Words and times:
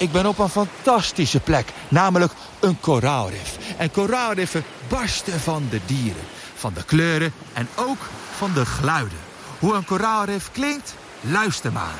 Ik 0.00 0.12
ben 0.12 0.26
op 0.26 0.38
een 0.38 0.48
fantastische 0.48 1.40
plek, 1.40 1.72
namelijk 1.88 2.32
een 2.60 2.80
koraalrif. 2.80 3.58
En 3.76 3.90
koraalriffen 3.90 4.64
barsten 4.88 5.40
van 5.40 5.66
de 5.70 5.80
dieren, 5.86 6.22
van 6.54 6.72
de 6.74 6.84
kleuren 6.84 7.32
en 7.52 7.68
ook 7.76 7.98
van 8.36 8.52
de 8.52 8.66
geluiden. 8.66 9.18
Hoe 9.58 9.74
een 9.74 9.84
koraalrif 9.84 10.50
klinkt? 10.52 10.94
Luister 11.20 11.72
maar. 11.72 11.98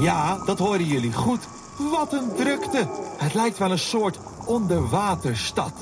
Ja, 0.00 0.38
dat 0.44 0.58
horen 0.58 0.86
jullie 0.86 1.12
goed. 1.12 1.40
Wat 1.76 2.12
een 2.12 2.34
drukte. 2.36 2.88
Het 3.16 3.34
lijkt 3.34 3.58
wel 3.58 3.70
een 3.70 3.78
soort 3.78 4.18
onderwaterstad. 4.44 5.72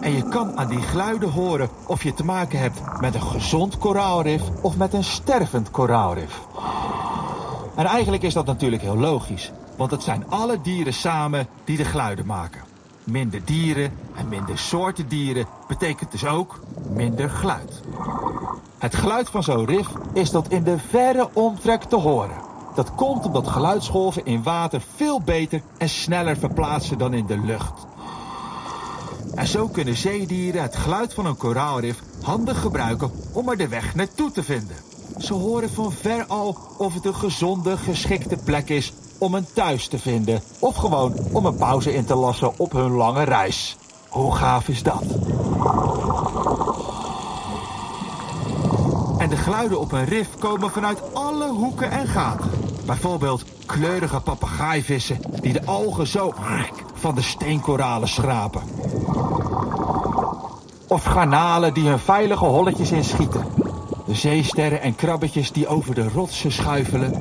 En 0.00 0.12
je 0.12 0.28
kan 0.28 0.58
aan 0.58 0.68
die 0.68 0.82
geluiden 0.82 1.30
horen 1.30 1.68
of 1.86 2.02
je 2.02 2.14
te 2.14 2.24
maken 2.24 2.58
hebt 2.58 3.00
met 3.00 3.14
een 3.14 3.22
gezond 3.22 3.78
koraalrif 3.78 4.42
of 4.60 4.76
met 4.76 4.92
een 4.92 5.04
stervend 5.04 5.70
koraalrif. 5.70 6.40
En 7.74 7.84
eigenlijk 7.84 8.22
is 8.22 8.34
dat 8.34 8.46
natuurlijk 8.46 8.82
heel 8.82 8.96
logisch, 8.96 9.52
want 9.76 9.90
het 9.90 10.02
zijn 10.02 10.24
alle 10.28 10.60
dieren 10.60 10.94
samen 10.94 11.46
die 11.64 11.76
de 11.76 11.84
geluiden 11.84 12.26
maken. 12.26 12.60
Minder 13.04 13.40
dieren 13.44 13.92
en 14.14 14.28
minder 14.28 14.58
soorten 14.58 15.08
dieren 15.08 15.46
betekent 15.68 16.10
dus 16.10 16.26
ook 16.26 16.60
minder 16.90 17.30
geluid. 17.30 17.80
Het 18.78 18.94
geluid 18.94 19.30
van 19.30 19.42
zo'n 19.42 19.64
rif 19.64 19.88
is 20.12 20.30
tot 20.30 20.50
in 20.50 20.62
de 20.62 20.78
verre 20.78 21.28
omtrek 21.32 21.82
te 21.82 21.96
horen. 21.96 22.47
Dat 22.78 22.94
komt 22.94 23.26
omdat 23.26 23.48
geluidsgolven 23.48 24.24
in 24.24 24.42
water 24.42 24.82
veel 24.96 25.20
beter 25.20 25.62
en 25.78 25.88
sneller 25.88 26.36
verplaatsen 26.36 26.98
dan 26.98 27.14
in 27.14 27.26
de 27.26 27.38
lucht. 27.38 27.86
En 29.34 29.46
zo 29.46 29.68
kunnen 29.68 29.96
zeedieren 29.96 30.62
het 30.62 30.76
geluid 30.76 31.14
van 31.14 31.26
een 31.26 31.36
koraalrif 31.36 32.02
handig 32.22 32.60
gebruiken 32.60 33.10
om 33.32 33.48
er 33.48 33.56
de 33.56 33.68
weg 33.68 33.94
naartoe 33.94 34.30
te 34.30 34.42
vinden. 34.42 34.76
Ze 35.18 35.34
horen 35.34 35.70
van 35.70 35.92
ver 35.92 36.24
al 36.26 36.56
of 36.76 36.94
het 36.94 37.04
een 37.04 37.14
gezonde, 37.14 37.76
geschikte 37.76 38.36
plek 38.36 38.68
is 38.68 38.92
om 39.18 39.34
een 39.34 39.46
thuis 39.52 39.88
te 39.88 39.98
vinden. 39.98 40.42
Of 40.58 40.76
gewoon 40.76 41.14
om 41.32 41.46
een 41.46 41.56
pauze 41.56 41.94
in 41.94 42.04
te 42.04 42.14
lassen 42.14 42.58
op 42.58 42.72
hun 42.72 42.92
lange 42.92 43.22
reis. 43.22 43.76
Hoe 44.08 44.34
gaaf 44.34 44.68
is 44.68 44.82
dat? 44.82 45.02
En 49.18 49.28
de 49.28 49.36
geluiden 49.36 49.80
op 49.80 49.92
een 49.92 50.04
rif 50.04 50.28
komen 50.38 50.70
vanuit 50.70 51.14
alle 51.14 51.48
hoeken 51.48 51.90
en 51.90 52.06
gaten. 52.06 52.67
Bijvoorbeeld 52.88 53.44
kleurige 53.66 54.20
papegaaivissen 54.20 55.20
die 55.40 55.52
de 55.52 55.64
algen 55.64 56.06
zo 56.06 56.34
van 56.94 57.14
de 57.14 57.22
steenkoralen 57.22 58.08
schrapen. 58.08 58.62
Of 60.86 61.04
garnalen 61.04 61.74
die 61.74 61.88
hun 61.88 61.98
veilige 61.98 62.44
holletjes 62.44 62.92
inschieten. 62.92 63.44
De 64.06 64.14
zeesterren 64.14 64.80
en 64.80 64.94
krabbetjes 64.94 65.52
die 65.52 65.66
over 65.66 65.94
de 65.94 66.08
rotsen 66.08 66.52
schuifelen. 66.52 67.12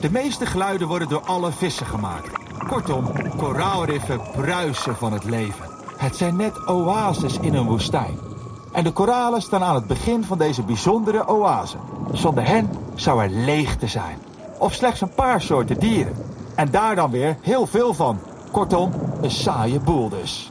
De 0.00 0.10
meeste 0.10 0.46
geluiden 0.46 0.88
worden 0.88 1.08
door 1.08 1.22
alle 1.24 1.52
vissen 1.52 1.86
gemaakt. 1.86 2.30
Kortom, 2.68 3.12
koraalriffen 3.36 4.20
bruisen 4.36 4.96
van 4.96 5.12
het 5.12 5.24
leven. 5.24 5.70
Het 5.96 6.16
zijn 6.16 6.36
net 6.36 6.68
oases 6.68 7.38
in 7.38 7.54
een 7.54 7.66
woestijn. 7.66 8.18
En 8.72 8.84
de 8.84 8.92
koralen 8.92 9.42
staan 9.42 9.62
aan 9.62 9.74
het 9.74 9.86
begin 9.86 10.24
van 10.24 10.38
deze 10.38 10.62
bijzondere 10.62 11.28
oase. 11.28 11.76
Zonder 12.12 12.46
hen 12.46 12.70
zou 12.94 13.22
er 13.22 13.30
leegte 13.30 13.86
zijn. 13.86 14.18
Of 14.62 14.74
slechts 14.74 15.00
een 15.00 15.14
paar 15.14 15.40
soorten 15.40 15.78
dieren. 15.78 16.16
En 16.54 16.70
daar 16.70 16.94
dan 16.94 17.10
weer 17.10 17.36
heel 17.40 17.66
veel 17.66 17.94
van. 17.94 18.20
Kortom, 18.50 18.92
een 19.22 19.30
saaie 19.30 19.80
boel 19.80 20.08
dus. 20.08 20.50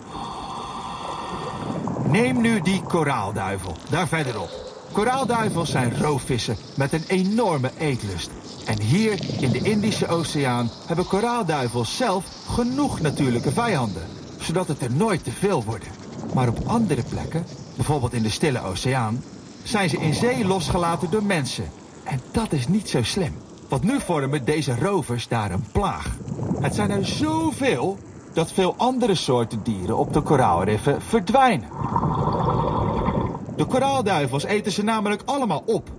Neem 2.07 2.41
nu 2.41 2.61
die 2.61 2.81
koraalduivel, 2.81 3.75
daar 3.89 4.07
verderop. 4.07 4.49
Koraalduivels 4.91 5.71
zijn 5.71 6.01
roofvissen 6.01 6.55
met 6.75 6.93
een 6.93 7.03
enorme 7.07 7.71
eetlust. 7.77 8.29
En 8.65 8.81
hier 8.81 9.41
in 9.41 9.51
de 9.51 9.61
Indische 9.61 10.07
Oceaan 10.07 10.69
hebben 10.87 11.07
koraalduivels 11.07 11.97
zelf 11.97 12.25
genoeg 12.47 13.01
natuurlijke 13.01 13.51
vijanden. 13.51 14.03
Zodat 14.39 14.67
het 14.67 14.81
er 14.81 14.91
nooit 14.91 15.23
te 15.23 15.31
veel 15.31 15.63
worden. 15.63 15.89
Maar 16.33 16.47
op 16.47 16.59
andere 16.65 17.03
plekken, 17.09 17.45
bijvoorbeeld 17.75 18.13
in 18.13 18.23
de 18.23 18.29
Stille 18.29 18.63
Oceaan, 18.63 19.23
zijn 19.63 19.89
ze 19.89 19.97
in 19.97 20.13
zee 20.13 20.45
losgelaten 20.45 21.11
door 21.11 21.23
mensen. 21.23 21.65
En 22.03 22.21
dat 22.31 22.51
is 22.51 22.67
niet 22.67 22.89
zo 22.89 23.03
slim. 23.03 23.33
Want 23.71 23.83
nu 23.83 23.99
vormen 23.99 24.45
deze 24.45 24.75
rovers 24.79 25.27
daar 25.27 25.51
een 25.51 25.65
plaag. 25.71 26.17
Het 26.61 26.75
zijn 26.75 26.91
er 26.91 27.05
zoveel 27.05 27.97
dat 28.33 28.51
veel 28.51 28.73
andere 28.77 29.15
soorten 29.15 29.63
dieren 29.63 29.97
op 29.97 30.13
de 30.13 30.21
koraalriffen 30.21 31.01
verdwijnen. 31.01 31.69
De 33.55 33.65
koraalduivels 33.67 34.43
eten 34.43 34.71
ze 34.71 34.83
namelijk 34.83 35.21
allemaal 35.25 35.63
op. 35.65 35.89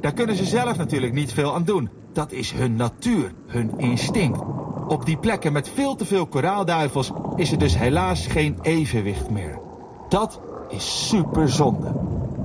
Daar 0.00 0.12
kunnen 0.12 0.36
ze 0.36 0.44
zelf 0.44 0.76
natuurlijk 0.76 1.12
niet 1.12 1.32
veel 1.32 1.54
aan 1.54 1.64
doen. 1.64 1.88
Dat 2.12 2.32
is 2.32 2.52
hun 2.52 2.76
natuur, 2.76 3.32
hun 3.46 3.78
instinct. 3.78 4.40
Op 4.88 5.06
die 5.06 5.18
plekken 5.18 5.52
met 5.52 5.68
veel 5.68 5.94
te 5.94 6.04
veel 6.04 6.26
koraalduivels 6.26 7.10
is 7.36 7.52
er 7.52 7.58
dus 7.58 7.78
helaas 7.78 8.26
geen 8.26 8.58
evenwicht 8.62 9.30
meer. 9.30 9.58
Dat 10.08 10.40
is 10.68 11.08
super 11.08 11.48
zonde. 11.48 11.92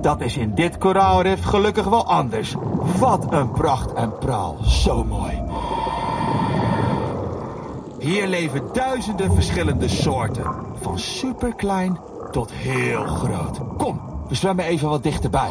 Dat 0.02 0.20
is 0.20 0.36
in 0.36 0.54
dit 0.54 0.78
koraalrif 0.78 1.42
gelukkig 1.44 1.84
wel 1.84 2.06
anders. 2.06 2.54
Wat 2.98 3.32
een 3.32 3.50
pracht 3.50 3.92
en 3.92 4.18
praal. 4.18 4.56
Zo 4.62 5.04
mooi. 5.04 5.42
Hier 7.98 8.26
leven 8.26 8.62
duizenden 8.72 9.34
verschillende 9.34 9.88
soorten. 9.88 10.44
Van 10.80 10.98
superklein 10.98 11.98
tot 12.30 12.52
heel 12.52 13.06
groot. 13.06 13.60
Kom, 13.76 14.00
we 14.28 14.34
zwemmen 14.34 14.64
even 14.64 14.88
wat 14.88 15.02
dichterbij. 15.02 15.50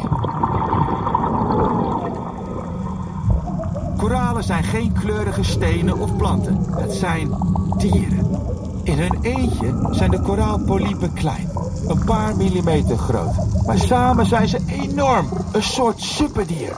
Koralen 3.96 4.44
zijn 4.44 4.64
geen 4.64 4.92
kleurige 4.92 5.44
stenen 5.44 5.98
of 5.98 6.16
planten. 6.16 6.64
Het 6.76 6.92
zijn 6.92 7.34
dieren. 7.76 8.40
In 8.82 8.98
hun 8.98 9.18
eentje 9.22 9.88
zijn 9.90 10.10
de 10.10 10.20
koraalpolypen 10.20 11.12
klein. 11.12 11.61
Een 11.92 12.04
paar 12.04 12.36
millimeter 12.36 12.98
groot. 12.98 13.34
Maar 13.66 13.78
samen 13.78 14.26
zijn 14.26 14.48
ze 14.48 14.58
enorm. 14.66 15.28
Een 15.52 15.62
soort 15.62 16.00
superdier. 16.00 16.76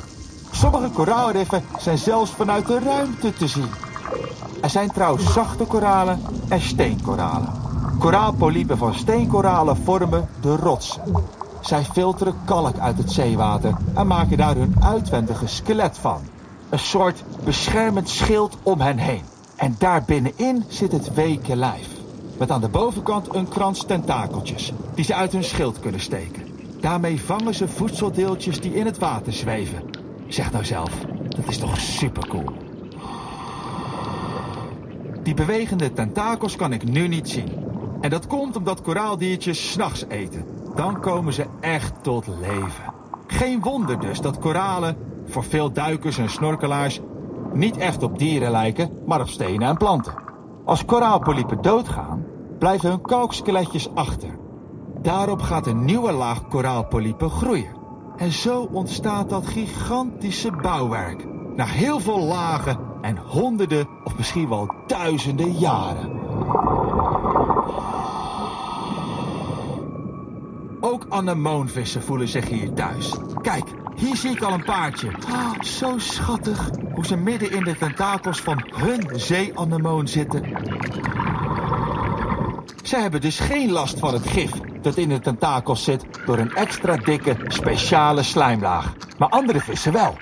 Sommige 0.50 0.91
koraalriffen 0.91 1.64
zijn 1.78 1.98
zelfs 1.98 2.30
vanuit 2.30 2.66
de 2.66 2.78
ruimte 2.78 3.32
te 3.32 3.47
zien. 3.47 3.69
Er 4.62 4.70
zijn 4.70 4.91
trouwens 4.92 5.32
zachte 5.32 5.64
koralen 5.64 6.20
en 6.48 6.60
steenkoralen. 6.60 7.52
Koraalpolypen 7.98 8.78
van 8.78 8.94
steenkoralen 8.94 9.76
vormen 9.76 10.28
de 10.41 10.56
rotsen. 10.56 11.02
Zij 11.60 11.84
filteren 11.84 12.34
kalk 12.44 12.78
uit 12.78 12.98
het 12.98 13.12
zeewater 13.12 13.75
en 13.94 14.06
maken 14.06 14.36
daar 14.36 14.56
hun 14.56 14.76
uitwendige 14.81 15.46
skelet 15.46 15.98
van. 15.98 16.20
Een 16.69 16.78
soort 16.78 17.25
beschermend 17.44 18.08
schild 18.08 18.56
om 18.62 18.81
hen 18.81 18.99
heen. 18.99 19.22
En 19.56 19.75
daar 19.78 20.02
binnenin 20.06 20.64
zit 20.69 20.93
het 20.93 21.14
weke 21.14 21.56
lijf. 21.56 22.04
Met 22.38 22.50
aan 22.50 22.60
de 22.60 22.69
bovenkant 22.69 23.34
een 23.34 23.48
krans 23.48 23.84
tentakeltjes, 23.84 24.72
die 24.94 25.04
ze 25.04 25.14
uit 25.14 25.32
hun 25.32 25.44
schild 25.44 25.81
kunnen 25.81 26.00
steken. 26.00 26.42
Daarmee 26.81 27.20
vangen 27.20 27.54
ze 27.54 27.69
voedseldeeltjes 27.69 28.60
die 28.60 28.75
in 28.75 28.86
het 28.86 28.98
water 28.98 29.32
zweven. 29.32 29.82
Zeg 30.28 30.52
nou 30.52 30.64
zelf, 30.64 30.90
dat 31.28 31.48
is 31.48 31.58
toch 31.58 31.78
supercool. 31.78 32.52
Die 35.22 35.34
bewegende 35.34 35.92
tentakels 35.92 36.56
kan 36.56 36.72
ik 36.72 36.84
nu 36.84 37.08
niet 37.08 37.28
zien. 37.28 37.52
En 38.00 38.10
dat 38.10 38.26
komt 38.26 38.56
omdat 38.56 38.82
koraaldiertjes 38.82 39.70
s'nachts 39.72 40.04
eten. 40.08 40.44
Dan 40.75 41.00
komen 41.00 41.32
ze 41.32 41.46
echt 41.60 42.02
tot 42.02 42.26
leven. 42.40 42.92
Geen 43.26 43.60
wonder 43.60 44.00
dus 44.00 44.20
dat 44.20 44.38
koralen, 44.38 44.96
voor 45.26 45.44
veel 45.44 45.72
duikers 45.72 46.19
en 46.19 46.31
snorkelaars, 46.31 47.00
niet 47.52 47.76
echt 47.76 48.02
op 48.02 48.19
dieren 48.19 48.50
lijken, 48.50 48.90
maar 49.06 49.20
op 49.20 49.28
stenen 49.28 49.69
en 49.69 49.76
planten. 49.76 50.24
Als 50.64 50.84
koraalpolypen 50.84 51.62
doodgaan, 51.62 52.25
blijven 52.58 52.88
hun 52.88 53.00
kalkskeletjes 53.00 53.94
achter. 53.94 54.38
Daarop 55.02 55.43
gaat 55.43 55.66
een 55.66 55.84
nieuwe 55.84 56.12
laag 56.12 56.49
koraalpolypen 56.49 57.31
groeien. 57.31 57.76
En 58.16 58.32
zo 58.32 58.69
ontstaat 58.72 59.31
dat 59.31 59.46
gigantische 59.46 60.50
bouwwerk. 60.50 61.26
Na 61.56 61.64
heel 61.64 62.00
veel 62.00 62.20
lagen 62.20 62.78
en 63.00 63.16
honderden 63.16 63.88
of 64.05 64.16
misschien 64.16 64.49
wel 64.49 64.75
duizenden 64.87 65.52
jaren. 65.52 66.20
Ook 70.94 71.06
anemoonvissen 71.08 72.02
voelen 72.02 72.29
zich 72.29 72.49
hier 72.49 72.73
thuis. 72.73 73.14
Kijk, 73.43 73.64
hier 73.96 74.17
zie 74.17 74.31
ik 74.31 74.43
al 74.43 74.52
een 74.52 74.64
paardje. 74.64 75.11
Ah, 75.29 75.62
zo 75.62 75.99
schattig 75.99 76.70
hoe 76.93 77.06
ze 77.06 77.17
midden 77.17 77.50
in 77.50 77.64
de 77.64 77.76
tentakels 77.76 78.41
van 78.41 78.64
hun 78.75 79.11
zeeanemoon 79.20 80.08
zitten. 80.08 80.43
Ze 82.82 82.96
hebben 82.96 83.20
dus 83.20 83.38
geen 83.38 83.70
last 83.70 83.99
van 83.99 84.12
het 84.12 84.26
gif 84.26 84.50
dat 84.82 84.96
in 84.96 85.08
de 85.08 85.20
tentakels 85.20 85.85
zit 85.85 86.05
door 86.26 86.38
een 86.38 86.55
extra 86.55 86.96
dikke 86.96 87.37
speciale 87.46 88.23
slijmlaag. 88.23 88.93
Maar 89.19 89.29
andere 89.29 89.61
vissen 89.61 89.93
wel. 89.93 90.17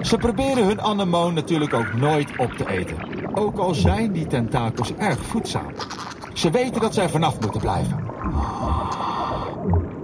Ze 0.00 0.16
proberen 0.16 0.66
hun 0.66 0.80
anemoon 0.80 1.34
natuurlijk 1.34 1.74
ook 1.74 1.92
nooit 1.92 2.36
op 2.36 2.52
te 2.52 2.68
eten. 2.68 2.96
Ook 3.34 3.58
al 3.58 3.74
zijn 3.74 4.12
die 4.12 4.26
tentakels 4.26 4.94
erg 4.94 5.24
voedzaam. 5.24 5.72
Ze 6.32 6.50
weten 6.50 6.80
dat 6.80 6.94
zij 6.94 7.08
vanaf 7.08 7.40
moeten 7.40 7.60
blijven. 7.60 8.06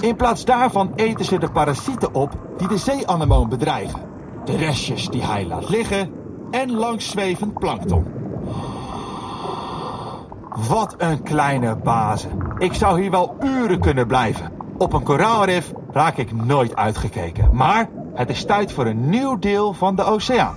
In 0.05 0.17
plaats 0.17 0.45
daarvan 0.45 0.93
eten 0.95 1.25
ze 1.25 1.39
de 1.39 1.51
parasieten 1.51 2.15
op 2.15 2.31
die 2.57 2.69
de 2.69 2.79
zeeanemoon 2.79 3.49
bedreigen. 3.49 4.01
De 4.45 4.57
restjes 4.57 5.09
die 5.09 5.25
hij 5.25 5.47
laat 5.47 5.69
liggen 5.69 6.13
en 6.51 6.73
langszwevend 6.73 7.59
plankton. 7.59 8.07
Wat 10.69 10.95
een 10.99 11.23
kleine 11.23 11.77
bazen. 11.77 12.31
Ik 12.59 12.75
zou 12.75 13.01
hier 13.01 13.11
wel 13.11 13.37
uren 13.43 13.81
kunnen 13.81 14.07
blijven. 14.07 14.53
Op 14.79 14.93
een 14.93 15.03
koraalrif 15.03 15.73
raak 15.93 16.17
ik 16.17 16.33
nooit 16.33 16.77
uitgekeken. 16.77 17.49
Maar 17.53 17.89
het 18.15 18.31
is 18.31 18.45
tijd 18.45 18.73
voor 18.73 18.87
een 18.87 19.09
nieuw 19.09 19.39
deel 19.39 19.73
van 19.73 19.97
de 19.97 20.05
oceaan. 20.05 20.55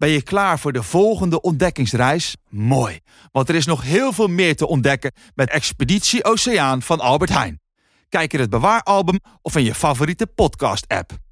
Ben 0.00 0.08
je 0.08 0.22
klaar 0.22 0.58
voor 0.58 0.72
de 0.72 0.82
volgende 0.82 1.40
ontdekkingsreis? 1.40 2.36
Mooi, 2.48 3.00
want 3.32 3.48
er 3.48 3.54
is 3.54 3.66
nog 3.66 3.82
heel 3.82 4.12
veel 4.12 4.26
meer 4.26 4.56
te 4.56 4.66
ontdekken 4.66 5.12
met 5.34 5.50
Expeditie 5.50 6.24
Oceaan 6.24 6.82
van 6.82 7.00
Albert 7.00 7.30
Heijn. 7.30 7.60
Kijk 8.08 8.32
in 8.32 8.40
het 8.40 8.50
bewaaralbum 8.50 9.20
of 9.42 9.56
in 9.56 9.64
je 9.64 9.74
favoriete 9.74 10.26
podcast-app. 10.26 11.29